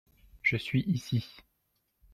[0.41, 1.27] Je suis ici.